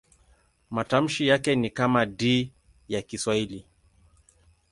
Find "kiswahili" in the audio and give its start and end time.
3.01-3.65